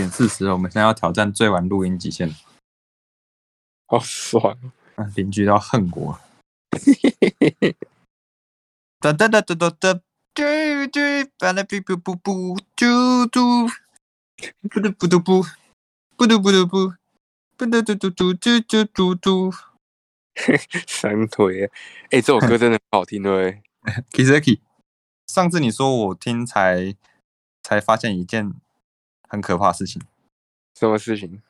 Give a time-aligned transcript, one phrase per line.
[0.00, 2.34] 点四十，我们现在要挑战最晚录音极限，
[3.86, 4.56] 好爽！
[4.94, 6.18] 啊，邻居都要恨我。
[8.98, 9.94] 哒哒哒哒哒哒，
[10.32, 10.42] 嘟
[10.90, 11.00] 嘟，
[11.36, 13.68] 巴拉比布布布，嘟嘟，
[14.70, 15.44] 布嘟布嘟布，
[16.16, 16.94] 布嘟布嘟布，
[17.58, 19.52] 布嘟嘟嘟嘟嘟嘟嘟嘟。
[20.86, 21.66] 三腿，
[22.04, 23.62] 哎、欸，这首歌真的很好听对
[24.12, 24.60] k i s a k i
[25.26, 26.94] 上次你说我听才
[27.62, 28.54] 才发现一件
[29.30, 30.02] 很可怕的事情，
[30.74, 31.40] 什么事情？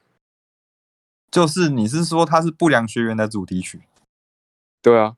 [1.30, 3.83] 就是你是说它是不良学员的主题曲，
[4.83, 5.16] 对啊，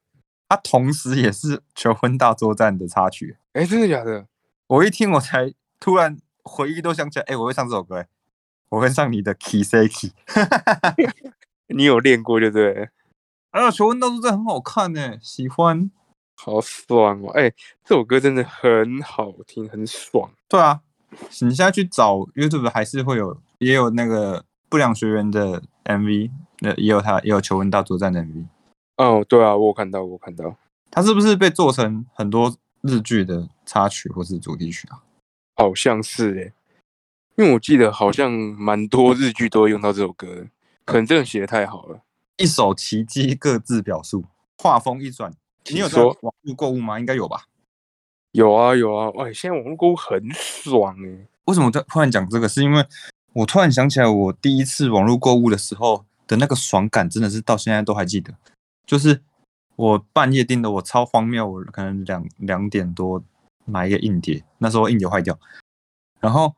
[0.48, 3.36] 它同时也是求婚大作战的插曲。
[3.54, 4.26] 哎，真的假的？
[4.68, 8.08] 我一听我才突然回忆都想起来，哎，我会唱这首歌，哎，
[8.68, 10.12] 我会唱你的 Kiseki，
[11.68, 12.90] 你有练过对不对？
[13.50, 15.90] 啊，求婚大作战很好看呢，喜欢，
[16.36, 17.30] 好爽哦！
[17.32, 17.50] 哎，
[17.84, 20.30] 这首歌真的很好听，很爽。
[20.48, 20.82] 对啊，
[21.40, 26.30] 你现在去找 YouTube 还是会有，也有那个不良学员的 MV，
[26.60, 28.46] 那也有他也有求婚大作战的 MV。
[28.96, 30.56] 哦，对啊，我有看到，我看到，
[30.90, 35.02] 他是不是被做成很多日剧的插曲或是主题曲啊？
[35.56, 36.52] 好像是诶，
[37.36, 40.46] 因为我记得好像蛮多日剧都会用到这首歌的，
[40.84, 42.00] 可能真的写的太好了。
[42.36, 44.24] 一首奇迹，各自表述。
[44.58, 45.32] 画风一转，
[45.70, 46.98] 你有在说网络购物吗？
[46.98, 47.44] 应该有吧。
[48.32, 51.28] 有啊有啊，哇，现在网络购物很爽哎。
[51.44, 52.48] 为什么突突然讲这个？
[52.48, 52.84] 是因为
[53.34, 58.34] 我突然想起来，我第一次网络购物的时候的那个爽感，真的是到现在都还记得。
[58.86, 59.22] 就是
[59.76, 63.22] 我半夜订的，我超荒谬，我可能两两点多
[63.64, 65.38] 买一个硬碟，那时候硬碟坏掉，
[66.20, 66.54] 然后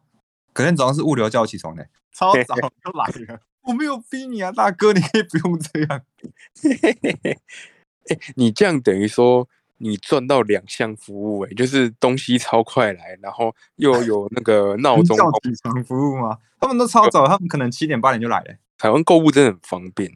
[0.52, 3.40] 隔天早上是物流叫我起床的，超早就来了。
[3.62, 6.02] 我没有逼你啊，大哥，你可以不用这样。
[8.10, 9.48] 哎，你这样等于说
[9.84, 16.38] 你赚到两项服务哎，就是东西超快来，然后又有那个 闹钟叫起床服务吗？
[16.58, 20.10] 他们都超早，他们可能七点八点就来了，台湾购物真的很方便，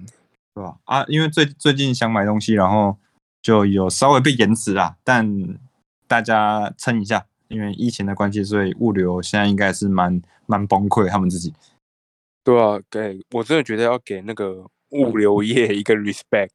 [0.55, 0.79] 对吧？
[0.85, 2.97] 啊，因为最最近想买东西，然后
[3.43, 5.59] 就有稍微被延迟啦，但
[6.07, 11.53] 大家撑一下，因为疫情的关系，所以物流现在应该是蛮蛮崩溃，他们自己。
[12.43, 16.49] 对啊，给我真的觉得要给那个物流业一个 respect，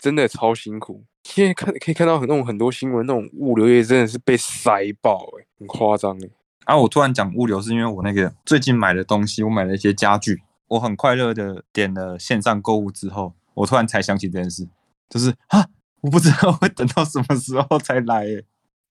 [0.00, 1.04] 真的超辛苦。
[1.24, 6.30] 现在看可以看到很那种很多新闻，那种物流业真的是被塞爆哎，很夸张哎。
[6.64, 14.66] 啊，我突然讲物流是因为我那个最近买的东西，我买了一些家具，我很快乐的点了线上购物之后，我突然才想起这件事，
[15.10, 15.66] 就是啊，
[16.00, 18.42] 我不知道 会等到什么时候才来哎。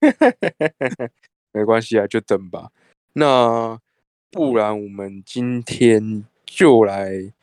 [1.53, 2.69] 没关系啊，就等吧。
[3.13, 3.79] 那
[4.31, 6.25] 不然我们今天。
[6.50, 7.34] 就来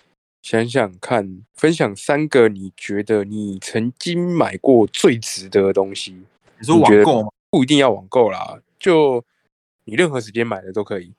[0.45, 6.13] 想想看，分享三个你觉得你曾经买过最值得的东西。
[6.59, 7.31] 你说网购吗？
[7.49, 9.25] 不一定要网购啦，就
[9.87, 11.15] 你任何时间买的都可以。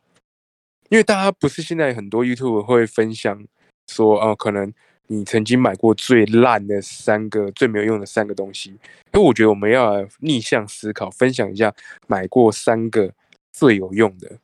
[0.89, 3.43] 因为大家不是现在很多 YouTube 会分享
[3.87, 4.71] 说，哦，可能
[5.07, 8.69] 你曾经买过最烂的三个、最没有用的三个东西。
[9.13, 11.73] 因为我觉得我们要逆向思考，分享一下
[12.05, 13.11] 买过三个
[13.51, 14.37] 最有用的，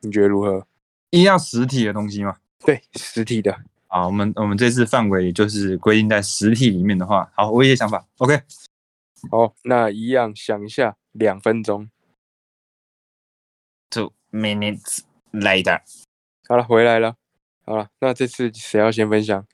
[0.00, 0.66] 你觉得如何？
[1.10, 2.38] 一要实体的东西吗？
[2.64, 3.56] 对实体的，
[3.90, 8.42] 好，我们我们这次范围就是规定在实体里面的话，好，我有些想法，OK，
[9.30, 11.88] 好，那一样想一下，两分钟
[13.88, 15.00] ，two minutes
[15.32, 15.80] later，
[16.46, 17.16] 好了，回来了，
[17.64, 19.46] 好了，那这次谁要先分享？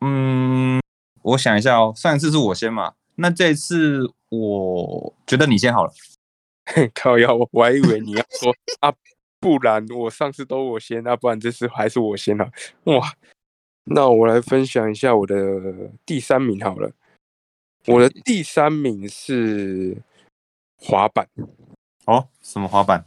[0.00, 0.80] 嗯，
[1.22, 5.92] 我想一下哦，上一次是我先嘛，那这次我觉得你先好了，
[6.94, 8.94] 靠腰，我还以为你要说 啊。
[9.38, 12.50] 不然我上次都我先，那不然这次还是我先了。
[12.84, 13.12] 哇，
[13.86, 16.90] 那我来分享一下我的第三名好了。
[17.86, 19.96] 我的第三名是
[20.76, 21.28] 滑板。
[22.04, 23.04] 哦，什么滑板？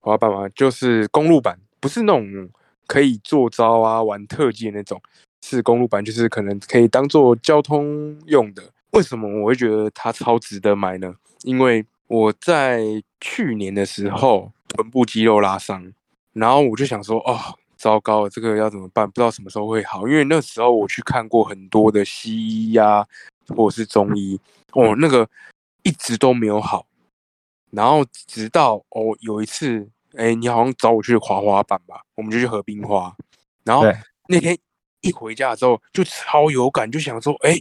[0.00, 2.48] 滑板嘛，就是公路板，不是那种
[2.86, 5.00] 可以做招啊、玩特技的那种，
[5.42, 8.62] 是公路板，就是可能可以当做交通用的。
[8.92, 11.14] 为什么我会觉得它超值得买呢？
[11.42, 14.52] 因为我在去年的时候。
[14.72, 15.92] 臀部肌肉拉伤，
[16.32, 17.36] 然后我就想说，哦，
[17.80, 19.08] 糟糕，这个要怎么办？
[19.08, 20.06] 不知道什么时候会好。
[20.06, 23.06] 因为那时候我去看过很多的西医呀，
[23.48, 24.38] 或者是中医，
[24.72, 25.26] 哦，那个
[25.82, 26.86] 一直都没有好。
[27.70, 33.16] 然后直到哦有一次，哎，你好像找我去滑滑板吧，我们就去河滨花。
[33.64, 33.84] 然后
[34.28, 34.58] 那天
[35.00, 37.58] 一回家之后就超有感，就想说，哎，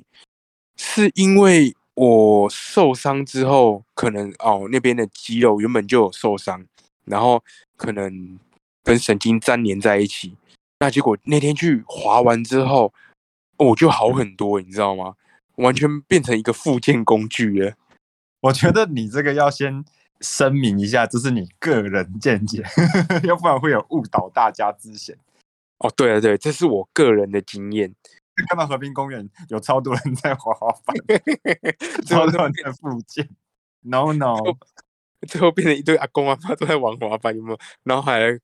[0.75, 6.65] 是因为我受伤之后，可能哦那边的肌肉原本就有受伤。
[7.05, 7.43] 然后
[7.75, 8.37] 可能
[8.89, 10.35] 跟神经粘连在一起，
[10.79, 12.91] 那结果那天去滑完之后，
[13.57, 15.13] 我就好很多，你知道吗？
[15.57, 17.75] 完全变成一个附件工具了。
[18.41, 19.85] 我觉得你这个要先
[20.21, 22.63] 声明一下，这是你个人见解，
[23.25, 25.15] 要不然会有误导大家之嫌。
[25.77, 27.93] 哦，对啊，对，这是我个人的经验。
[28.49, 30.95] 看到和平公园有超多人在滑滑板，
[32.07, 33.29] 超多人在附近。
[33.81, 34.35] No No，
[35.27, 37.59] 最后变成一堆阿公阿妈都在玩滑板，有没有？
[37.83, 38.39] 然后还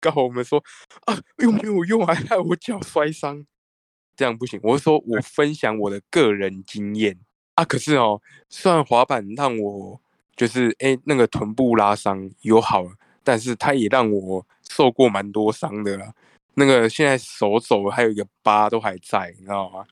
[0.00, 0.62] 告我们说
[1.06, 3.44] 啊，又没有用，还害我脚摔伤，
[4.16, 4.58] 这样不行。
[4.62, 7.18] 我是说我分享我的个人经验
[7.54, 7.64] 啊。
[7.64, 10.00] 可是哦，虽然滑板让我
[10.34, 12.92] 就是哎那个臀部拉伤有好了，
[13.22, 16.12] 但是它也让我受过蛮多伤的啦。
[16.54, 19.84] 那个现在手肘还有一个疤都还在，你知道吗？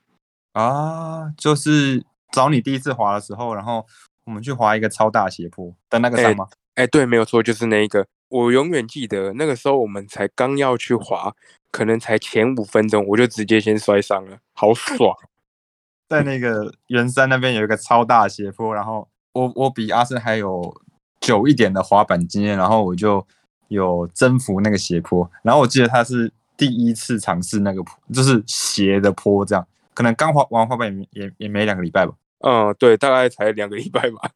[0.52, 3.87] 啊，就是找你第一次滑的时候，然后
[4.25, 6.49] 我们去滑一个超大斜坡的那个伤吗？
[6.75, 8.06] 哎，对，没有错，就是那一个。
[8.29, 11.35] 我永远记得那个时候我们才刚要去滑，
[11.71, 15.17] 可能才前五分钟，我就直接先摔伤了，好爽！
[16.09, 20.75] 在那个圆山那边有一个超大斜坡，然后我我比阿生还有
[21.21, 23.27] 久一点的滑板经验，然后我就
[23.69, 26.33] 有征服那个斜坡，然后我记得他是。
[26.59, 29.65] 第一次尝试那个坡，就是斜的坡，这样
[29.95, 32.13] 可能刚滑完滑板也也也没两个礼拜吧。
[32.41, 34.29] 嗯，对，大概才两个礼拜吧。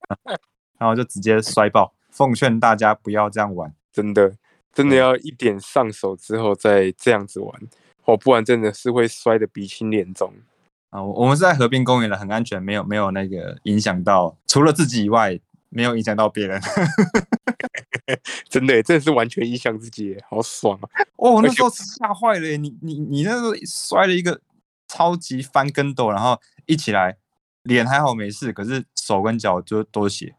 [0.80, 1.92] 然后就直接摔爆。
[2.12, 4.36] 奉劝大家不要这样玩，真的，
[4.72, 7.60] 真的要一点上手之后再这样子玩，
[8.04, 10.32] 哦，不然真的是会摔得鼻青脸肿。
[10.90, 16.60] 啊，我们是在河滨公园的，很安全，没有没有那个影响到除了自己以外，没有影响到别人。
[18.50, 20.84] 真的，真的是完全影响自己，好爽啊！
[21.16, 24.38] 哦，那时候吓坏了，你你你那时候摔了一个
[24.86, 27.16] 超级翻跟斗，然后一起来，
[27.62, 30.34] 脸还好没事，可是手跟脚就都血。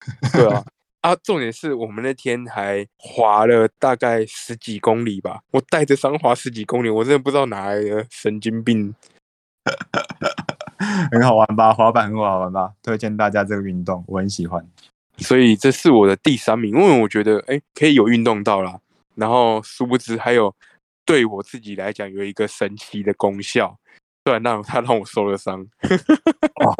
[0.32, 0.64] 对啊，
[1.00, 8.94] 啊，重点是我们那天还滑了大概十几公里吧，我带着伤滑十几公里，我真的不知道哪来的神经病。
[11.10, 11.72] 很好玩吧？
[11.72, 12.72] 滑板很好玩吧？
[12.82, 14.66] 推荐大家这个运动，我很喜欢。
[15.18, 18.78] 所以这是我的第三名，因为我觉得哎，可以有运动到啦。
[19.14, 20.54] 然后殊不知还有
[21.04, 23.78] 对我自己来讲有一个神奇的功效，
[24.24, 25.60] 虽然让他让我受了伤，
[26.60, 26.76] 哦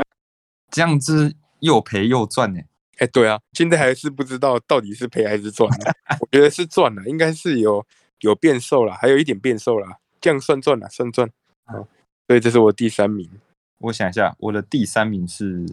[0.70, 2.60] 这样子又赔又赚呢。
[3.00, 5.68] 哎，对啊，现在还是不知道到底是赔还是赚。
[6.20, 7.84] 我觉得是赚了，应该是有
[8.20, 11.30] 有变瘦了，还有一点变瘦了，这样算赚了，算赚。
[11.64, 11.88] 好，
[12.28, 13.28] 所以这是我第三名。
[13.78, 15.66] 我想一下，我的第三名是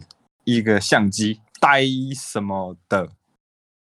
[0.44, 1.40] 一个相机。
[1.60, 1.82] 呆
[2.14, 3.10] 什么的，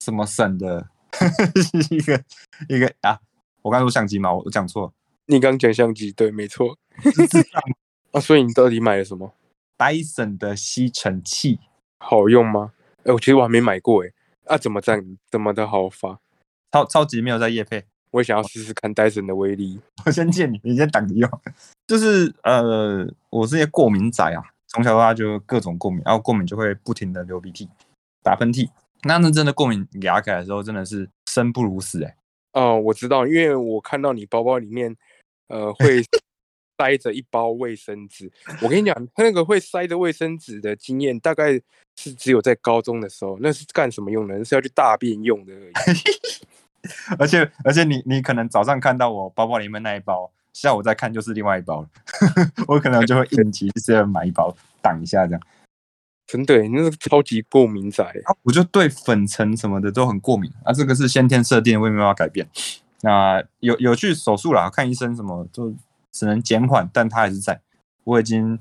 [0.01, 0.87] 什么省的，
[1.89, 2.23] 一个
[2.67, 3.19] 一个啊！
[3.61, 4.93] 我刚说相机嘛，我讲错。
[5.27, 6.77] 你刚讲相机，对，没错。
[8.11, 9.33] 啊，所以你到底买了什么？
[9.77, 11.59] 戴森的吸尘器
[11.97, 12.73] 好用吗？
[13.03, 14.11] 哎，我其实我还没买过，哎，
[14.45, 15.17] 啊，怎么这样？
[15.29, 16.19] 怎么的好法？
[16.71, 19.79] 超超级没有在夜配，我也想要试试看戴森的威力。
[20.05, 21.29] 我先借你，你先等着用。
[21.85, 24.41] 就是呃，我是些过敏仔啊。
[24.67, 27.69] 从小到大就各种过敏，然后过敏就会不停的流鼻涕、
[28.23, 28.67] 打喷嚏。
[29.03, 32.15] 那那真的过敏牙起来的时候，真的是生不如死哎。
[32.53, 34.95] 哦，我知道，因为我看到你包包里面，
[35.49, 36.01] 呃，会
[36.79, 38.31] 塞着一包卫生纸。
[38.63, 41.61] 我跟你讲，那个会塞着卫生纸的经验，大概
[41.95, 43.37] 是只有在高中的时候。
[43.41, 44.43] 那是干什么用的？
[44.43, 45.97] 是要去大便用的而已。
[47.17, 50.31] 而 且而且，你你可能早上看到我包包里面那一包。
[50.53, 51.89] 下午再看就是另外一包了，
[52.69, 55.41] 我可能就会应急是要买一包挡一下这样。
[56.27, 58.05] 真的，那个超级过敏仔，
[58.43, 60.71] 我就对粉尘什么的都很过敏啊。
[60.71, 62.47] 这个是先天设定，我也没办法改变。
[63.01, 65.73] 那有有去手术了，看医生什么，就
[66.11, 67.59] 只能减缓，但它还是在。
[68.03, 68.59] 我已经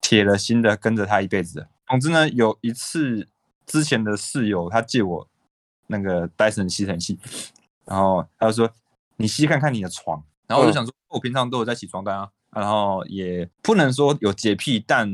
[0.00, 1.66] 铁了心的跟着他一辈子。
[1.92, 3.28] 总之呢，有一次
[3.66, 5.28] 之前的室友他借我
[5.88, 7.18] 那个戴森吸尘器，
[7.84, 8.70] 然后他就说
[9.18, 15.06] ：“你吸看看你的床。”然后我就想说，我平常都有在洗床单啊，然后也不能说有洁癖，但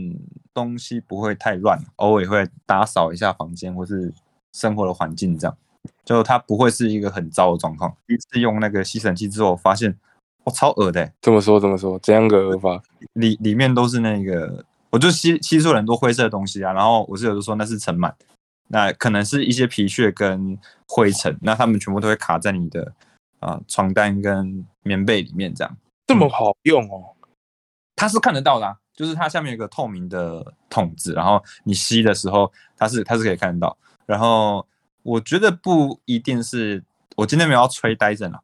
[0.55, 4.15] 东西不会太乱，偶尔会打扫一下房间或是
[4.53, 5.59] 生活的环境，这样
[6.05, 7.93] 就它不会是一个很糟的状况。
[8.07, 9.99] 第一次用那个吸尘器之后，发现
[10.45, 11.99] 我超恶的，怎么说怎么说？
[11.99, 12.81] 怎样个恶法？
[13.15, 16.73] 里里面都是那个，我就吸吸出很多灰色的东西啊。
[16.73, 18.13] 然后我室友就说那是尘螨，
[18.69, 22.93] 那可能是一些皮屑跟灰尘，那他们全部都会卡在你的。
[23.41, 25.77] 啊，床单跟棉被里面这样
[26.09, 27.15] 这么好用哦，
[27.95, 33.79] 它是看得到的，就是它下面有个透明的筒子，然后你吸的时候，它是它是可以看得到。
[34.07, 34.67] 然后
[35.05, 36.83] 我觉得不一定是
[37.15, 38.41] 我今天没有要吹呆着啊，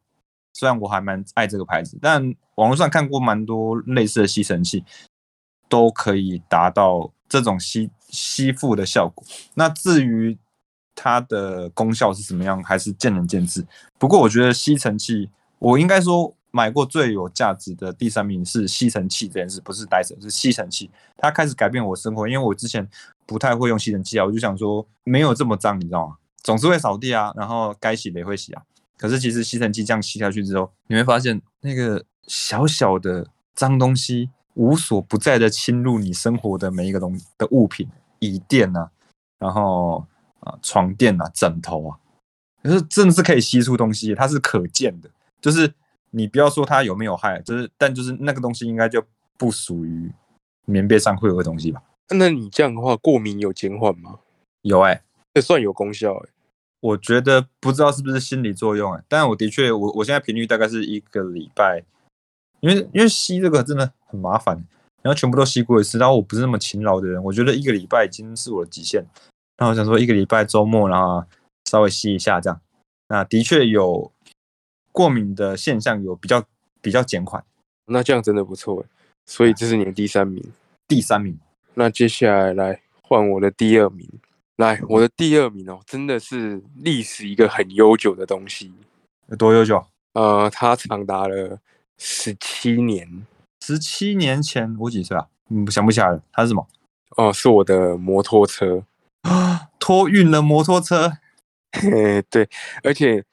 [0.53, 4.81] 虽然我还蛮爱这个牌子，但网络上看过蛮多类似的吸尘器，
[5.69, 9.23] 都可以达到这种吸吸附的效果。
[9.53, 10.37] 那至于。
[10.97, 13.67] 它的功效是怎么样，还是见仁见智。
[13.99, 15.29] 不过我觉得吸尘器，
[15.59, 20.89] 我应该说买过最有价值的第三名是吸尘器这件事，不是 Dyson，是吸尘器。
[21.17, 22.87] 它开始改变我生活，因为我之前
[23.25, 26.15] 不太会用吸尘器啊，我就想说没有这么脏，你知道吗？
[26.41, 28.61] 总是会扫地啊，然后该洗的也会洗啊。
[28.97, 37.87] 可是其实吸尘器这样吸下去之后，你会发现那个小小的脏东西无所不在的侵入你生活的每一个东的物品，
[38.19, 38.89] 椅垫啊，
[39.39, 40.05] 然后
[40.39, 41.99] 啊床垫啊，枕头啊，
[42.63, 45.09] 可是真的是可以吸出东西，它是可见的。
[45.39, 45.71] 就是
[46.09, 49.03] 你不要说它有没有害，就是但就是那个东西应该就
[49.37, 50.11] 不属于
[50.65, 51.83] 棉被上会有的东西吧？
[52.09, 54.19] 那你这样的话，过敏有减缓吗？
[54.61, 56.29] 有哎、这算有功效哎、
[56.79, 61.83] 我觉得不知道是不是心理作用哎、但我的确，我我现在频率大概是一个礼拜，
[62.65, 64.55] 因为因为吸这个真的很麻烦，
[65.03, 69.05] 然后全部都吸过一次，然后我不是那么勤劳的人，我觉得一个礼拜已经是我的极限。
[69.59, 71.23] 那我想说一个礼拜周末，然后
[71.69, 72.59] 稍微吸一下这样，
[73.09, 74.11] 那的确有
[74.91, 76.43] 过敏的现象有比较
[76.81, 77.43] 比较减缓。
[77.85, 78.89] 那这样真的不错哎。
[79.27, 80.43] 所以这是你的第三名。
[80.87, 81.39] 第三名，
[81.75, 84.09] 那接下来来换我的第二名。
[84.57, 88.73] 来，我的第二名哦，真的是历史一个很悠久的东西。
[89.27, 89.83] 有多悠久？
[90.13, 91.59] 呃，它长达了
[91.97, 93.25] 十七年
[93.61, 95.27] 十七年前我几岁啊？
[95.49, 96.21] 嗯，想不起来了。
[96.31, 96.67] 它是什么？
[97.17, 98.83] 哦，是我的摩托车。
[99.21, 101.11] 啊， 托运了摩托车。
[101.73, 102.47] 嘿，对，
[102.83, 103.23] 而且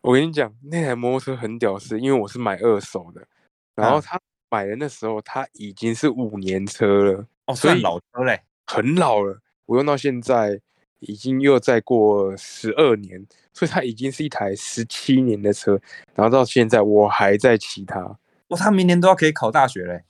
[0.00, 3.26] 我跟你讲，那台摩托车很屌丝，因为我是买二手的，
[3.74, 8.42] 然后嗯他买的那时候，他已经是五年车了，哦，所以算老车嘞。
[8.66, 9.40] 很老了。
[9.66, 10.60] 我用到现在
[11.00, 15.80] 已经又再过十二年，所以它已经是一台十七年的车，
[16.14, 18.00] 然后到现在我还在骑它
[18.48, 20.04] 哇，他明年都要可以考大学嘞。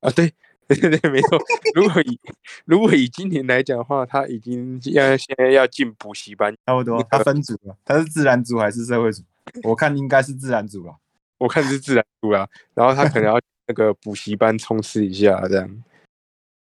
[0.00, 0.10] 啊！
[0.10, 0.32] 对
[0.68, 1.38] 对对对，没错。
[1.74, 2.20] 如果以
[2.64, 9.22] 如果以今年来讲的话，他已经要现在要进补习班，差不多，他分组了，他是自然组还是社会组？
[9.62, 10.96] 我看应该是自然组吧。
[11.38, 15.84] 我看是自然组啦，然后他可能要那个补习班冲刺一下这样。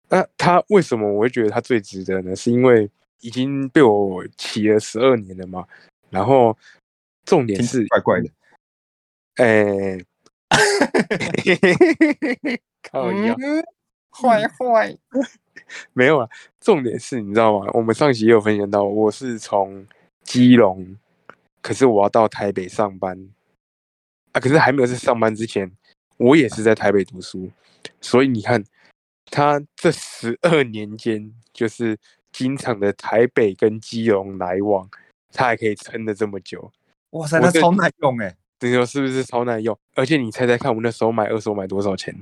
[0.10, 2.36] 那他为什么我会觉得他最值得呢？
[2.36, 2.90] 是因为
[3.22, 5.66] 已经被我骑了十二年了嘛，
[6.10, 6.58] 然后
[7.26, 8.30] 重点是，怪怪的。
[9.36, 9.98] 哎、
[12.84, 13.64] 靠腰嗯
[14.10, 14.98] 坏坏。
[15.94, 17.70] 没有啊，重点是你知道吗？
[17.74, 19.86] 我们上期也有分享到，我是从
[20.24, 20.98] 基隆，
[21.62, 23.30] 可是我要到台北上班
[24.32, 25.72] 啊，可是还没有在上班之前，
[26.18, 27.52] 我也是在台北读书，
[28.02, 28.64] 所以你看，
[29.26, 31.98] 他这十二年间，就是
[32.32, 34.90] 经常的台北跟基隆来往，
[35.32, 36.72] 他还可以撑得这么久，
[37.12, 38.36] 哇塞，那超耐用哎！
[38.62, 39.78] 你说是不是超耐用？
[39.96, 42.14] 而且你猜猜看，我那时候买二手买多少钱？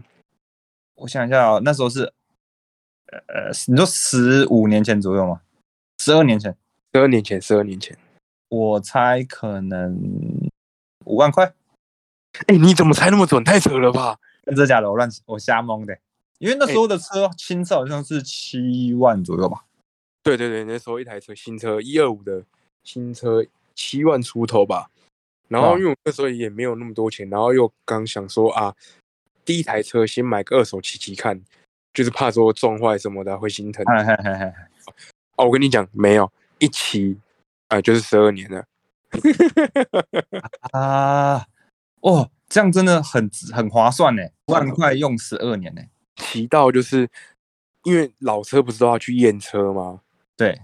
[0.96, 2.14] 我想一下哦，那时候是，
[3.08, 5.42] 呃呃，你说十五年前左右吗？
[6.00, 6.56] 十二年前，
[6.94, 7.98] 十二年前，十二年前。
[8.50, 10.00] 我猜可能
[11.06, 11.54] 五万块。
[12.48, 13.44] 哎、你怎么猜那么准？
[13.44, 14.20] 太扯了吧！
[14.46, 14.90] 真的假的？
[14.90, 15.98] 我乱我瞎蒙的。
[16.38, 19.66] 因为那时候的车新车好像是七万左右吧。
[20.28, 22.44] 对对对，那时候一台车新车一二五的
[22.84, 24.92] 新车七万出头吧。
[25.48, 28.76] 然后因为我那时候也没有那么多钱，然后又刚想说啊，
[29.46, 31.42] 第一台车先买个二手骑骑看，
[31.94, 33.86] 就是怕说撞坏什么的会心疼。
[33.86, 34.54] 嘿嘿嘿嘿，
[35.38, 36.30] 哦，我跟你讲，没有
[36.60, 37.18] 一骑
[37.70, 38.66] 啊、就是十二年了。
[40.74, 41.46] 啊，
[42.02, 45.82] 哦，这样真的很很划算呢，五万块用十二年呢。
[46.18, 47.10] 骑到就是
[47.84, 50.02] 因为老车不是都要去验车吗？
[50.38, 50.62] 对，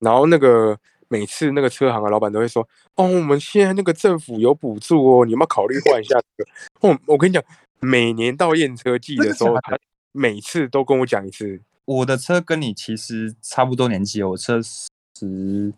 [0.00, 0.78] 然后那个
[1.08, 6.50] 每次那个车行的老板都会说：“哦，我们现在那个政府有补助哦，你要不要考虑换一下这个？”
[6.82, 7.42] 哦，我跟你讲，
[7.78, 9.78] 每年到验车季的时候，他
[10.12, 11.60] 每次都跟我讲一次。
[11.86, 15.72] 我的车跟你其实差不多年纪哦，我车十，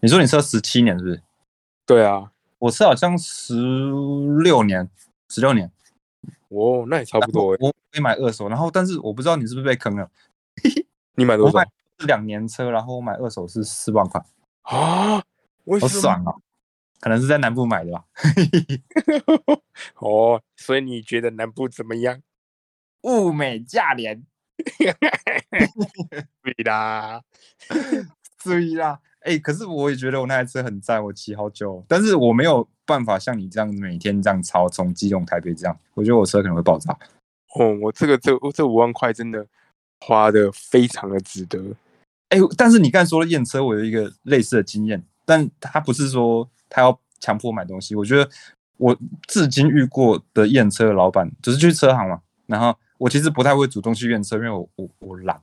[0.00, 1.22] 你说你车十七年是不是？
[1.84, 3.54] 对啊，我车好像十
[4.42, 4.88] 六年，
[5.28, 5.70] 十六年，
[6.48, 7.58] 哦，那也差不多诶。
[7.60, 10.10] 我没买二手，然后但是我不知道你是不是被坑了。
[11.16, 14.20] 你买多少我买是两年车，然后我买二手是四万块，
[14.62, 15.22] 啊？
[15.80, 16.34] 好爽啊！
[17.00, 18.04] 可能是在南部买的吧。
[20.00, 22.22] 哦，所以你觉得南部怎么样？
[23.02, 24.24] 物美价廉，
[26.42, 27.22] 对啦，
[28.44, 29.00] 对啦。
[29.20, 36.96] 哎、可是我也觉得我那台车很赞，我骑好久，但是我没有办法像你这样每天这样超从基隆台北这样，我觉得我车可能会爆炸。
[37.56, 39.44] 哦，我这个这这五万块真的
[40.00, 41.74] 花的非常的值得。
[42.28, 47.94] 哎、但是你刚才说的验车，我有一个类似的经验，但他不是说他要强迫买东西。
[47.94, 48.28] 我觉得
[48.76, 55.40] 我至今遇过的验车的老板，就是去车行嘛，然后我其实不太会主动去验车，因为我我我懒。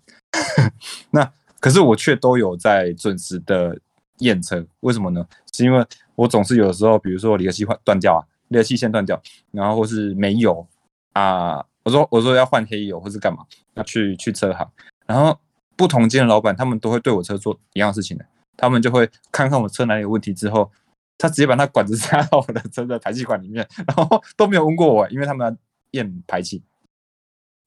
[1.11, 3.79] 那可是我却都有在准时的
[4.19, 5.25] 验车，为什么呢？
[5.53, 5.85] 是因为
[6.15, 9.21] 我总是有的时候，比如说离合器换断掉啊，离合器线断掉，
[9.51, 10.67] 然后或是没油
[11.13, 14.69] 啊，我说我说要换黑油或是干嘛，要去去车行，
[15.05, 15.39] 然后
[15.75, 18.25] 不同间的老板他们都会对我车做一样的事情的，
[18.57, 20.71] 他们就会看看我车哪里有问题之后，
[21.17, 25.57] 他直接把那管子插到我的车的排气管里面， 然后都没有问过我，因为他们要
[25.91, 26.61] 验排气，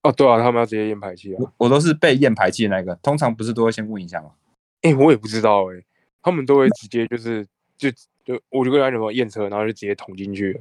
[0.03, 1.39] 哦，对啊，他们要直接验排气啊。
[1.41, 4.31] 我我都是被验排气的那个，通常不是都会先问一下吗？
[4.83, 5.83] 哎、我也不知道哎、
[6.23, 7.45] 他们都会直接就是
[7.77, 7.91] 就
[8.25, 10.61] 就我就跟他讲说验车，然后就直接捅进去了。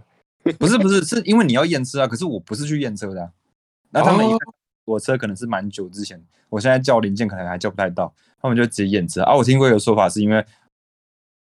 [0.60, 3.32] 不是不是，是因为你要验车啊，可是我不是去验车的、啊。
[3.92, 4.54] 那他们一哦看
[4.86, 9.36] 我车可能是蛮久之前，我现在叫零件可能还叫不太到，他们就直接验车啊。
[9.36, 10.46] 我听过一个说法是因为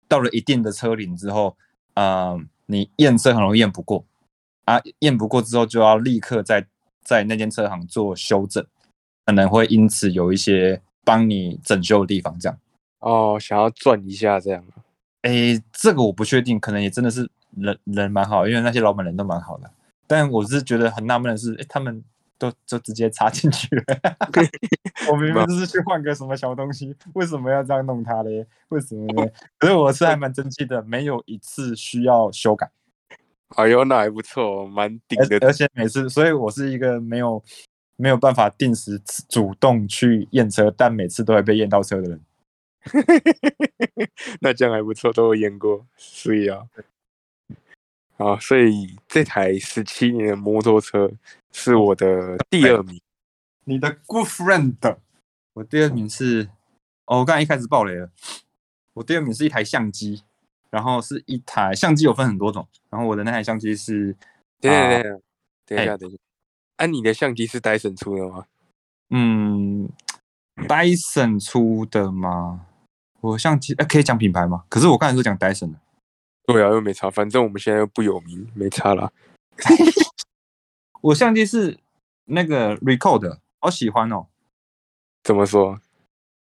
[0.08, 1.56] 到了一定的车龄之后，
[1.94, 4.04] 呃，你验车很容易验不过
[4.64, 6.66] 啊，验不过之后就要立刻在
[7.02, 8.64] 在那间车行做修正，
[9.26, 12.58] 可能会因此有一些帮你整修的地方，这样。
[13.00, 14.64] 哦，想要赚一下这样。
[15.22, 19.68] 诶，这个我不确定，可能也真的是人人蛮好，因为那些老板人都蛮好的。
[20.06, 22.02] 但我是觉得很纳闷的是，诶，他们
[22.42, 23.84] 都就直接插进去了。
[25.08, 28.44] 我明明就是去换个什么小东西，为什么要这样弄它嘞？
[28.70, 29.30] 为什么呢？
[29.58, 32.68] 可是我是还蛮争气的，没有一次需要修改，
[33.56, 35.38] 哎呦，那还不错，蛮顶的。
[35.40, 37.42] 而而且每次，所以我是一个没有
[37.96, 42.20] 没有办法定时主动去验车，但每次都会被验到车的人。
[44.40, 46.62] 那这样还不错，都有验过，所以啊，
[48.16, 51.11] 好，所以这台十七年的摩托车
[51.52, 53.00] 是我的第二名。
[53.64, 54.97] 你的 good friend，
[55.54, 56.49] 我第二名是，
[57.07, 58.11] 哦，我刚才一开始爆雷了，
[58.95, 60.23] 我第二名是一台相机，
[60.71, 64.14] 然后是一台相机有分很多种，然后我的那台相机是，
[64.61, 65.12] 等一下，啊等一下，
[65.66, 66.19] 等一下，等一下。
[66.76, 68.47] 啊，你的相机是 Dyson 出的吗？
[69.11, 69.88] 嗯
[70.57, 72.66] ，Dyson 出的吗？
[73.21, 74.64] 我相机，哎、可以讲品牌吗？
[74.69, 75.78] 可是我刚才说讲 Dyson 的，
[76.44, 79.11] 对啊，又没差，反正我们现在又不有名，没差啦。
[81.00, 81.78] 我相机是
[82.25, 84.26] 那个 Record，好喜欢哦。
[85.22, 85.80] 怎么说？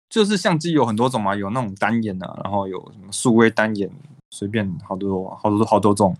[0.09, 3.89] 就是相机有很多种嘛，有那种单眼啊，然后有什么数位单眼，
[4.31, 6.15] 随便好多好多好多种。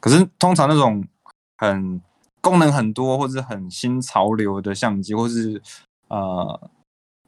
[0.00, 1.06] 可是通常那种
[1.58, 2.00] 很
[2.40, 5.60] 功能很多或者很新潮流的相机，或是
[6.08, 6.70] 呃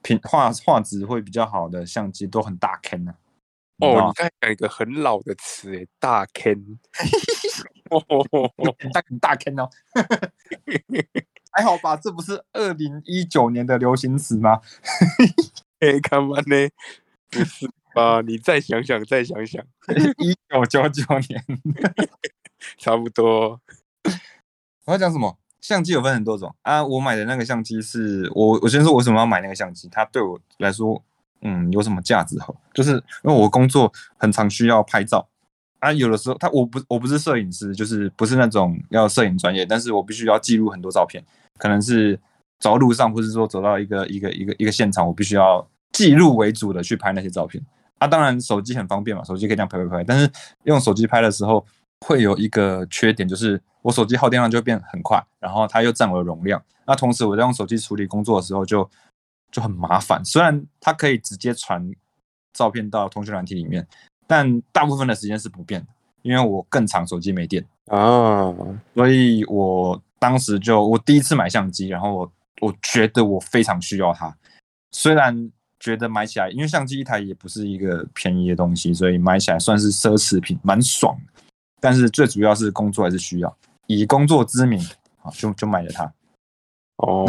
[0.03, 3.15] 品画画质会比较好的相机，都很大坑啊。
[3.83, 6.25] 哦，你刚才讲一个很老的词诶，大。
[7.91, 8.01] 哦，
[8.93, 9.69] 大坑 大坑哦，
[11.53, 11.97] 还好吧？
[11.97, 14.61] 这不是二零一九年的流行词吗？
[15.81, 16.69] 哎，干嘛呢？
[17.31, 18.23] 不是吧？
[18.23, 19.63] 你再想想，再想想，
[20.19, 21.45] 一九九九年。
[22.79, 23.61] 差不多。
[24.85, 25.37] 我要讲什么？
[25.61, 26.83] 相机有分很多种啊。
[26.85, 31.03] 我买的那个相机是我，我先说我为什么要买那个相机，它对我来说，
[31.43, 32.55] 嗯，有什么价值哈？
[32.73, 32.93] 就是
[33.25, 35.29] 因为我工作很常需要拍照
[35.81, 41.23] 啊，有的时候他我不我不是摄影师，就是不是那种要摄影专业，但是我必须要记录很多照片，
[41.59, 42.19] 可能是
[42.61, 47.65] 走路上，或是说走到一个一个一个一个现场，我必须要记录为主的去拍那些照片。
[47.99, 50.31] 啊，当然手机很方便嘛，手机可以这样拍拍拍，但是
[50.65, 51.65] 用手机拍的时候
[52.07, 56.63] 会有一个缺点，就是我手机耗电量就变很快，然后它又占我的容量。
[56.85, 58.89] 那同时我在用手机处理工作的时候就
[59.53, 60.25] 就很麻烦。
[60.25, 61.89] 虽然它可以直接传
[62.53, 63.87] 照片到通讯软体里面，
[64.27, 65.87] 但大部分的时间是不变的，
[66.23, 68.53] 因为我更长手机没电，啊，
[68.95, 74.37] 所以我当时就我第一次买相机，然后我我觉得我非常需要它，
[74.91, 75.53] 虽然。
[75.83, 81.13] 觉得买起来，因为相机一台也不是一个便宜的东西，所以买起来算是奢侈品，蛮爽。
[81.81, 83.57] 但是最主要是工作还是需要，
[83.89, 84.81] 以工作之名
[85.23, 86.05] 啊，就就买了它。
[86.99, 87.27] 哦，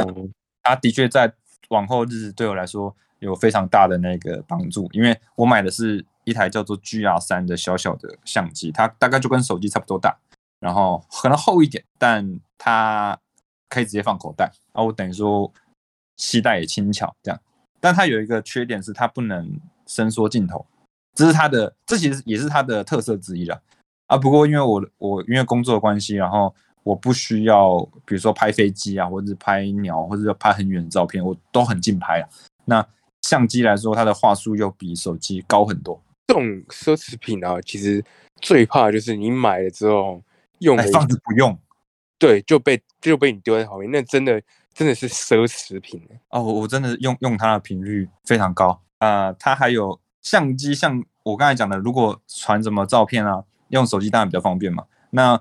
[0.61, 1.33] 它的确在
[1.73, 10.15] 往后日子对我来说有非常大的那个帮助，因为我买的是一台叫做 GR 三的小小的相机，它大概就跟手机差不多大，
[10.59, 13.19] 然后可能厚一点，但它
[13.69, 15.51] 可以直接放口袋，啊，我等于说
[16.15, 17.39] 携带也轻巧这样。
[17.79, 20.65] 但它有一个缺点是它不能伸缩镜头，
[21.15, 23.61] 这是它的，这其实也是它的特色之一了。
[24.07, 26.53] 啊，不过因为我我因为工作关系，然后
[26.83, 32.29] 我不需要，比如说拍飞机啊，或者是拍鸟，或者是拍很远的照片，我都很近拍啊。
[32.65, 32.85] 那
[33.21, 36.01] 相机来说，它的画素又比手机高很多。
[36.27, 38.03] 这种奢侈品啊，其实
[38.41, 40.21] 最怕就是你买了之后
[40.59, 41.57] 用放着不用
[42.17, 44.41] 对就被就被你丢在旁边，那真的
[44.73, 54.85] 真的是奢侈品欸哦，我我真的用用它的频率非常高啊、呃它还有相机，像我刚才讲的，如果传什么照片啊，用手机当然比较方便嘛。
[55.09, 55.39] 那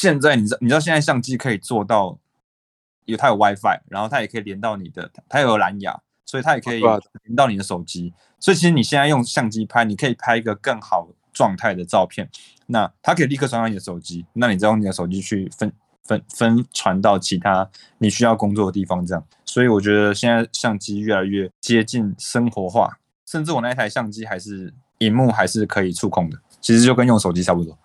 [0.00, 2.16] 现在你知道，你知道现在相机可以做到
[3.06, 6.80] 有它有 WiFi，然后它也可以连到你的，它有蓝牙，所以它也可以
[7.24, 8.14] 连到你的手机。
[8.38, 12.30] 所以其实你现在用相机拍，你可以拍一个更好状态的照片，
[12.66, 15.72] 那它可以立刻传到你的手机，那你再用你的手机去分
[16.04, 19.24] 分分传到其他你需要工作的地方，这样。
[19.44, 27.76] 所以我觉得现在相机越来越接近生活化，甚至我那一台相机还是荧幕还是可以触控的，其实就跟用手机差不多。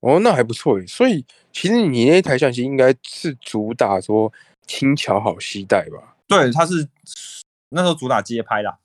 [0.00, 0.86] 哦，那还不错诶。
[0.86, 4.32] 所以其实你那台相机应该是主打说
[4.66, 6.16] 轻巧好携带吧？
[6.26, 6.88] 对，它是
[7.70, 8.78] 那时候主打街拍啦。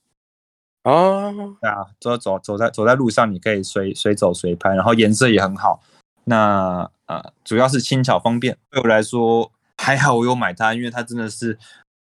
[0.84, 5.82] 啊，对啊，走走走在走在路上，你可以随随走随拍，然后颜色也很好。
[6.26, 11.58] 那呃，主要是轻巧方便，对我来说还好，我有买它，因为它真的是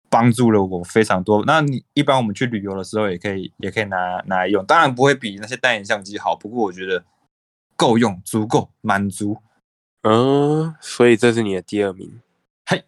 [0.10, 1.44] 帮助了我非常多。
[1.46, 7.04] 那你一般我们去旅游的时候，也可以也可以拿拿来用，当然不会比那些单眼相机好，不过我觉得
[7.82, 9.38] 够用，足够满足。
[10.04, 12.22] 嗯，所以这是你的第二名。
[12.67, 12.84] 嘿，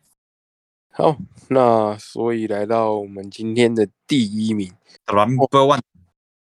[0.91, 4.71] 好，那所以来到我们今天的第一名。
[5.07, 5.79] Number one，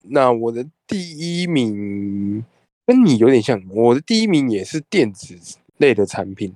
[0.02, 2.44] 那我的第一名
[2.84, 5.34] 跟你有点像，我的第一名也是电子
[5.78, 6.54] 类的产品，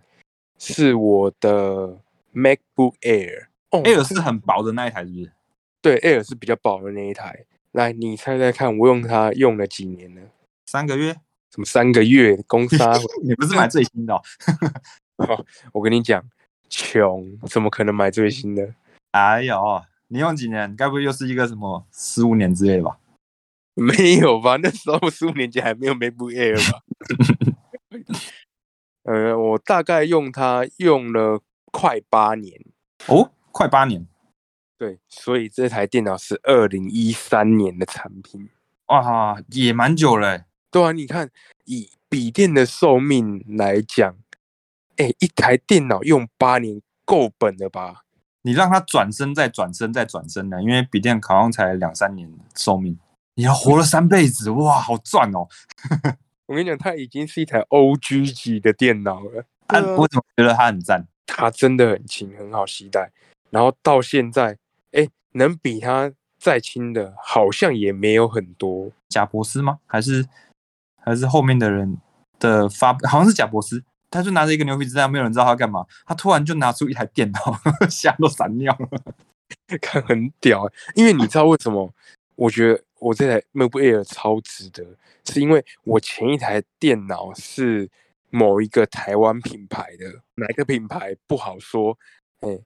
[0.58, 1.98] 是我的
[2.34, 3.46] MacBook Air。
[3.70, 5.32] 哦 Air 是很薄的那一台，是不是？
[5.80, 7.46] 对，Air 是比较薄的那一台。
[7.72, 10.20] 来，你猜猜看，我用它用了几年呢？
[10.66, 11.16] 三个月？
[11.56, 12.36] 什么三个月？
[12.46, 12.92] 公杀？
[13.24, 14.20] 你不是买最新的、哦？
[15.72, 16.22] 我跟你讲，
[16.68, 18.74] 穷怎么可能买最新的？
[19.12, 20.76] 哎呦，你用几年？
[20.76, 22.98] 该不会又是一个什么十五年之类的吧？
[23.72, 24.56] 没有吧？
[24.56, 26.82] 那时候十五年前还没有 MacBook Air 吧？
[29.04, 31.40] 呃，我大概用它用了
[31.72, 32.60] 快八年，
[33.06, 34.06] 哦，快八年，
[34.76, 38.50] 对，所以这台电脑是二零一三年的产品。
[38.88, 40.44] 哇，也蛮久了欸。
[40.70, 41.30] 对啊，你看
[41.64, 44.16] 以笔电的寿命来讲，
[44.96, 48.02] 哎，一台电脑用八年够本了吧？
[48.42, 52.96] 你让它转身再转身再转身的，因为笔电好像才两三年寿命，
[53.34, 55.48] 你要活了三辈子，哇，好赚哦！
[56.46, 59.44] 我跟你讲，它已经是一台 OG 级的电脑了。
[59.66, 61.04] 啊我怎么觉得它很赞？
[61.26, 63.10] 它真的很轻，很好携带。
[63.50, 64.56] 然后到现在，
[64.92, 68.92] 哎，能比它再轻的，好像也没有很多。
[69.08, 69.80] 贾博斯吗？
[69.86, 70.24] 还是
[71.06, 71.96] 还是后面的人
[72.38, 72.92] 的发？
[73.08, 79.14] 好像是贾博士，他就拿着一个牛皮纸袋，没有人知道他干嘛，他突然就拿出一台电脑， 吓都闪尿了。
[79.80, 81.94] 看很屌欸、因为你知道为什么？
[82.34, 84.84] 我觉得我这台 MacBook Air 超值得，
[85.24, 87.88] 是因为我前一台电脑是
[88.30, 91.96] 某一个台湾品牌的，哪个品牌不好说，
[92.40, 92.58] 哎，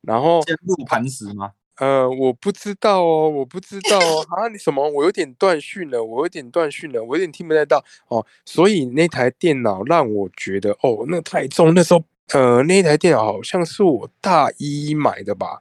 [0.00, 1.52] 然后坚如磐石吗？
[1.78, 4.88] 呃，我不知道哦，我不知道哦，啊，你什么？
[4.88, 8.24] 我有点断讯了，我有点断讯了，我有点听不太到哦。
[8.44, 11.74] 所以那台电脑让我觉得，哦，那太重。
[11.74, 15.60] 那时候，呃，那台电脑好像是我大一买的吧，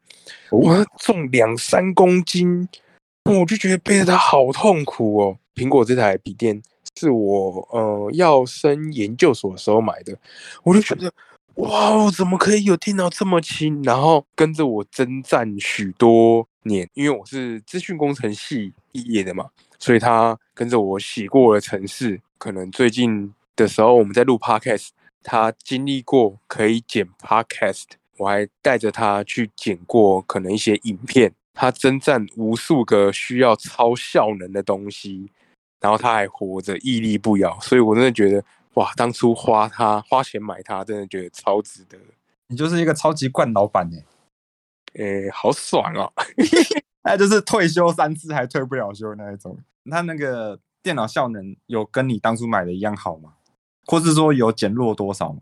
[0.52, 2.70] 我，重两三公斤，
[3.26, 5.38] 我就觉得背着它好痛苦哦。
[5.56, 6.62] 苹果这台笔电
[7.00, 10.16] 是我呃要升研究所的时候买的，
[10.64, 11.12] 我就觉得。
[11.56, 13.84] 哇哦，怎么可以有电脑这么轻？
[13.84, 19.46] 然后跟着我征战许多年，因为我是资讯工程系毕业的嘛，
[19.78, 22.20] 所以他跟着我写过了城市。
[22.40, 24.90] 可能最近的时候我们在录 podcast，
[25.22, 27.84] 他经历过可以剪 podcast，
[28.18, 31.32] 我还带着他去剪过可能一些影片。
[31.54, 35.30] 他征战无数个需要超效能的东西，
[35.80, 37.60] 然后他还活着，屹立不摇。
[37.62, 38.44] 所以我真的觉得。
[38.76, 38.92] 哇！
[38.96, 41.98] 当初花它花钱买它，真的觉得超值得。
[42.48, 46.12] 你就是一个超级惯老板哎，诶、好爽哦！
[47.04, 49.58] 那就是退休三次还退不了休那一种。
[49.92, 53.36] 他那个电脑效能有跟你当初买的一样好吗？
[53.86, 55.42] 或是说有减弱多少吗？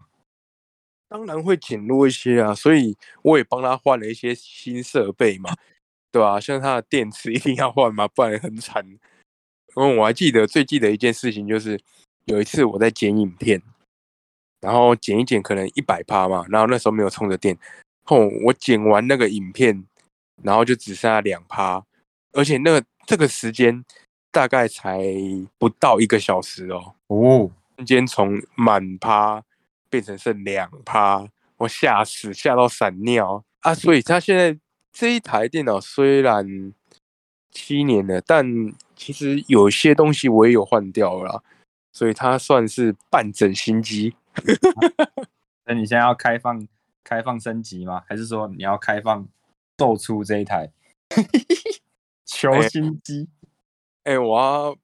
[1.08, 5.56] 当然会减弱一些啊，所以我也帮他换了一些新设备嘛，
[6.12, 6.40] 对吧、啊？
[6.40, 8.86] 像他的电池一定要换嘛，不然很惨。
[8.88, 11.80] 因为我还记得最记得一件事情就是。
[12.26, 13.62] 有一次我在剪影片，
[14.62, 17.58] 然后剪一剪可能一百趴嘛，然后那时候没有充着电，
[18.04, 19.86] 后我剪完那个影片，
[20.44, 21.84] 然后就只剩下两趴，
[22.34, 23.84] 而且那个这个时间
[24.32, 25.04] 大概才
[25.58, 29.44] 不到一个小时哦，哦，瞬间从满趴
[29.90, 33.74] 变成剩两趴，我吓死，吓到闪尿啊！
[33.74, 34.58] 所以他现在
[34.94, 36.74] 这一台电脑虽然
[37.52, 38.46] 七年了，但
[38.96, 41.44] 其实有些东西我也有换掉了啦。
[41.92, 44.16] 所以它算是半整新机。
[45.66, 46.68] 那你现在要开放
[47.04, 48.04] 开放升级吗？
[48.08, 49.28] 还是说你要开放
[49.78, 50.72] 售出这一台
[52.26, 53.28] 求新机？
[54.04, 54.76] 哎、欸，我要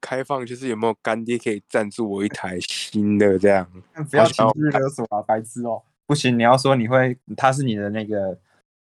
[0.00, 3.66] 开放，就是有没有干爹可以赞助我一台新的这样？
[4.10, 5.82] 不要情绪勒索啊，白痴哦！
[6.06, 8.38] 不行，你要说你会，他是你的那个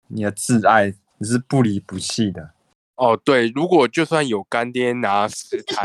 [0.07, 2.53] 你的挚爱，你是不离不弃的。
[2.97, 5.83] 哦，对，如果就算有干爹拿十台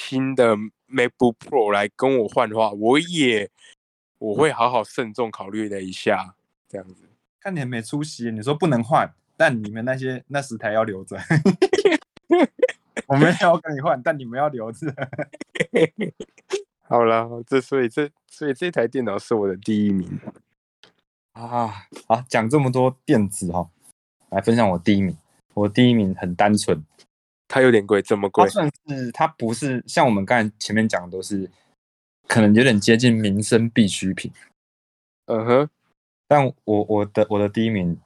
[0.00, 0.56] 新的
[0.88, 3.50] MacBook Pro 来跟我换的话，我也
[4.18, 6.34] 我会好好慎重考虑了一下，
[6.68, 7.10] 这样子。
[7.38, 11.18] 看你很没出息，你说不能换，但你们那些那十台要留着。
[13.06, 14.94] 我没有要跟你换，但你们要留着。
[16.88, 20.18] 好了，这所以这所以这台电脑是我的第一名
[21.32, 21.86] 啊！
[22.06, 23.68] 好，讲这么多电子哈，
[24.30, 25.16] 来分享我第一名。
[25.54, 26.84] 我第一名很单纯，
[27.52, 28.44] 它有点贵，这么贵？
[28.44, 31.50] 它算是它不是像我们刚才前面讲的都是，
[32.28, 34.32] 可能有点接近民生必需品。
[35.26, 35.68] 嗯哼，
[36.28, 37.98] 但我我的我的第一名，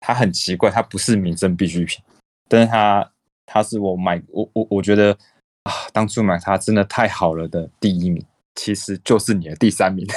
[0.00, 2.02] 它很奇怪，它不是民生必需品，
[2.48, 3.12] 但是它
[3.46, 5.16] 它是我买我我我觉得
[5.62, 10.04] 啊，当初买它真的太好了的第一名，其实就是你的第三名。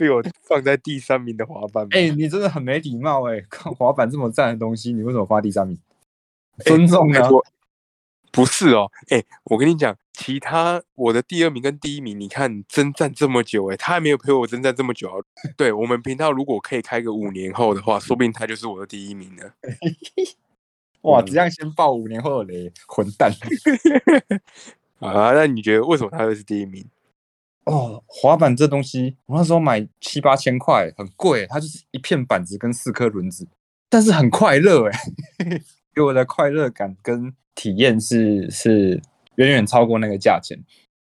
[0.00, 3.38] 被我放在第三名的滑板，哎，你真的很没礼貌哎！
[3.50, 5.78] 看滑板这么赞的东西，你为什么发第三名？
[6.64, 7.20] 尊重呢？
[8.32, 15.22] 不是哦，哎，我跟你讲，其他我的第二名跟第一名，你看征战这么久，哎，他还没有陪我征战这么久。
[15.54, 19.42] 对我们频道如果可以开个五年后的话，说不定他就是我的第一名呢。
[21.02, 23.30] 哇，这样先爆五年后的雷，混蛋！
[25.00, 26.86] 啊，那你觉得为什么他会是第一名？
[27.70, 31.46] 哦，滑板这东西，我那时候买七八千块，很贵。
[31.46, 33.46] 它就是一片板子跟四颗轮子，
[33.88, 34.98] 但是很快乐哎，
[35.94, 39.00] 给我的快乐感跟体验是是
[39.36, 40.58] 远远超过那个价钱，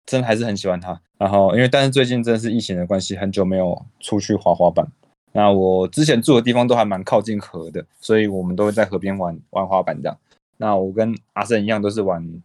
[0.05, 0.99] 真的还是很喜欢它。
[1.17, 4.85] 然后因为但是最近真的是疫情的关系，很久没有出去滑滑板。
[5.31, 10.17] 那我之前住的地方都还蛮靠近河的，所以我们都会在河边玩玩滑板这样。
[10.57, 12.41] 那我跟阿胜一样，都是玩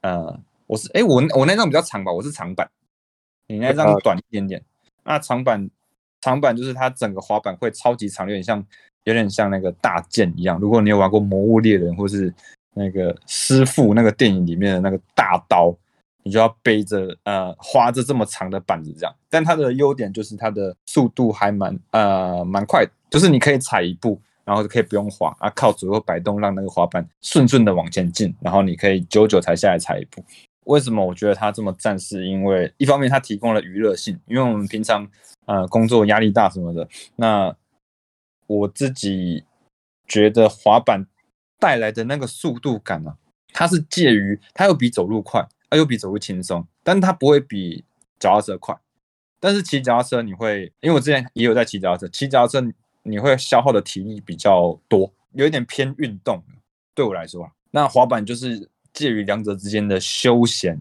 [0.00, 2.68] 呃，我是哎我我那张比较长吧，我是长板。
[3.48, 4.62] 你那张短一点点，
[5.04, 5.68] 那长板
[6.20, 8.64] 长板就是它整个滑板会超级长，有点像
[9.04, 10.58] 有点像那个大剑一样。
[10.58, 12.32] 如果你有玩过《魔物猎人》或是
[12.74, 15.76] 那个师傅那个电影里面的那个大刀，
[16.22, 19.14] 你就要背着呃划着这么长的板子这样。
[19.28, 30.24] 但它的优点就是它的速度还蛮呃蛮快，就是你可以踩一步，然后就可以不用滑啊，靠左右摆动让那个滑板顺顺的往前进，然后你可以久久才下来踩一步。
[30.64, 31.98] 为什么我觉得它这么赞？
[31.98, 35.08] 是因为一方面它提供了娱乐性，因为我们平常
[35.46, 37.54] 呃工作压力大什么的，那
[38.46, 39.44] 我自己
[40.06, 41.04] 觉得滑板
[41.58, 43.16] 带来的那个速度感呢，
[43.52, 47.84] 它是介于它又比走路快，它又比走路轻松，但它不会比
[48.20, 48.78] 脚踏车快。
[49.40, 52.72] 但是骑脚踏车你会，因为我之前也有在骑脚踏车，骑脚踏车
[53.02, 56.40] 你会消耗的体力比较多，有一点偏运动。
[56.94, 58.68] 对我来说啊，那滑板就是。
[58.92, 60.80] 介于两者之间的休闲，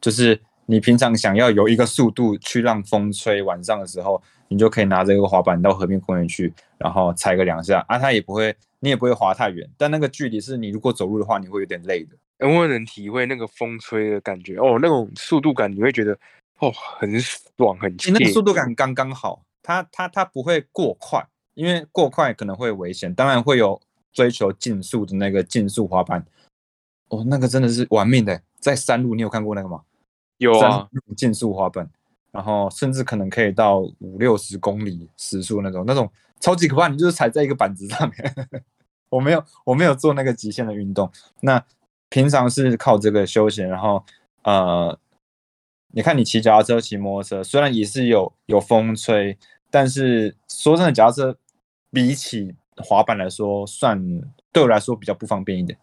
[0.00, 12.16] 就是你平常想要有一个速度去让风吹，晚上的时候你就可以拿着一个滑板到河边公园去，然后踩个两下啊，它也不会，你也不会滑太远，但那个距离是你如果走路的话，你会有点累的。
[12.46, 16.16] 我能体会那个风吹的感觉哦，那种速度感你会觉得
[16.60, 17.92] 哦很爽很。
[17.92, 21.22] 你那个速度感刚刚好，它它它不会过快，
[21.54, 23.78] 因为过快可能会危险，当然会有
[24.12, 26.24] 追求竞速的那个竞速滑板。
[27.10, 29.82] 哦，那个真的是玩命的，在山路，你有看过那个吗？
[30.38, 31.88] 有啊，竞速滑板，
[32.32, 36.88] 然后甚至可能可以到五六十公里时速那种，那种超级可怕。
[36.88, 38.48] 你就是踩在一个板子上面。
[39.10, 41.10] 我没有，我没有做那个极限的运动。
[41.40, 41.62] 那
[42.08, 44.04] 平常是靠这个休闲，然后
[44.44, 44.96] 呃，
[45.92, 49.36] 你看你骑脚踏车、骑摩托车，虽然也是有有风吹，
[49.68, 51.36] 但是说真的，脚踏车
[51.90, 54.00] 比起滑板来说，算
[54.52, 55.76] 对我来说比较不方便一点。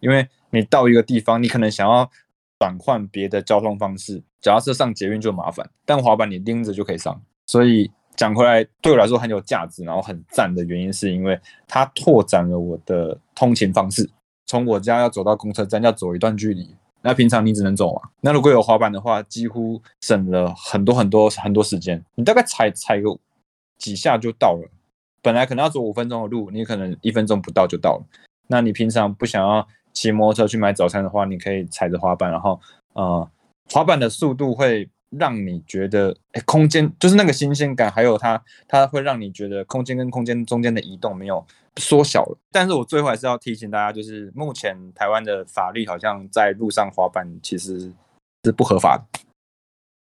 [0.00, 2.10] 因为你到一个地方，你可能想要
[2.58, 7.20] 转换别的交通方式，脚踏车上捷运就麻烦，但滑板你拎着就可以上。
[7.46, 14.08] 所以讲回来，对我来说很有价值，然后很赞的原因，是因为它拓展了我的通勤方式。
[14.46, 18.08] 从我家要走到公车站要走一段距离，那平常你只能走啊。
[18.20, 22.02] 那如果有滑板的话，几乎省了很多很多很多时间。
[22.14, 23.18] 你大概踩踩个
[23.78, 24.70] 几下就到了，
[25.20, 28.04] 本来可能要走五分钟的路，你可能一分钟不到就到了。
[28.46, 29.66] 那你平常不想要？
[29.94, 32.60] 骑摩托车去买早餐的话，你可以踩着滑板，然后
[32.92, 33.30] 呃，
[33.70, 42.38] 滑板的速度会让你觉得，哎，空间就是那个新鲜感，还有它，它会让你觉得空间跟空间中间的移动没有缩小了。
[42.50, 47.92] 但是我最后还是要提醒大家，就是目前台湾的法律好像在路上滑板其实
[48.44, 49.20] 是不合法的，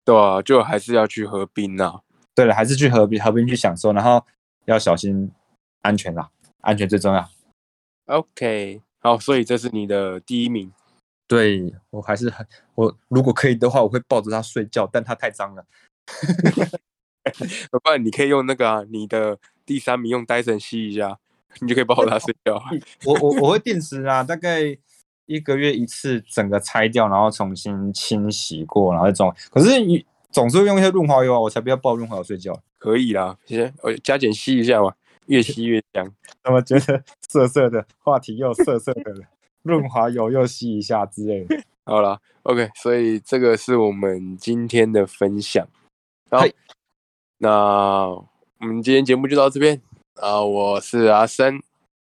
[0.05, 1.99] 对啊，就还是要去河滨呐。
[2.33, 4.23] 对了，还是去河滨河滨去享受，然后
[4.65, 5.29] 要小心
[5.81, 6.29] 安全啦，
[6.61, 7.29] 安全最重要。
[8.05, 8.81] OK。
[9.01, 10.71] 好，所以这是你的第一名。
[11.27, 15.65] 对我还是很我如果可以的话，我会抱着它睡觉，但它太脏了。
[17.71, 21.17] 不然你可以用那个啊你的第三名用 Dyson 吸一下，
[21.61, 22.61] 你就可以抱着它睡觉。
[23.05, 24.77] 我我我会定时啊，大概一
[25.25, 29.33] 一个月一次整个拆掉，然后重新清洗过，然后这种。
[29.49, 32.61] 可是你总是会用一些润滑油啊，我才不要抱润滑油睡觉。
[32.77, 34.93] 可以啦，先我加减吸一下嘛，
[35.31, 36.05] 越吸越香。
[36.43, 37.85] 怎么觉得涩涩的？
[37.99, 39.25] 话题又涩涩的了，
[39.63, 41.57] 润滑油又吸一下之类的。
[41.85, 45.65] 好了，OK，所以这个是我们今天的分享。
[46.29, 46.43] 好，
[47.39, 48.27] 那我
[48.59, 49.81] 们今天节目就到这边
[50.15, 51.61] 啊，我是阿森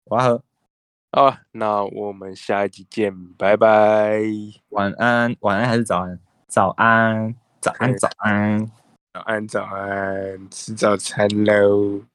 [0.05, 0.43] 我要喝。
[1.11, 4.23] 啊，那我们下一集见，拜拜。
[4.69, 6.19] 晚安，晚安还是早安？
[6.47, 8.71] 早安，早安，早安。
[9.13, 12.12] 早安，早安，吃早餐喽。